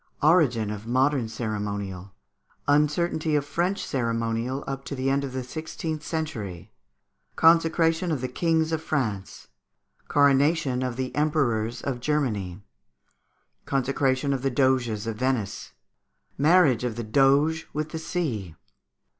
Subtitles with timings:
[0.23, 2.11] Origin of Modern Ceremonial.
[2.67, 6.71] Uncertainty of French Ceremonial up to the End of the Sixteenth Century.
[7.35, 9.49] Consecration of the Kings of France.
[10.07, 12.63] Coronation of the Emperors of Germany.
[13.67, 15.73] Consecration of the Doges of Venice.
[16.35, 18.55] Marriage of the Doge with the Sea.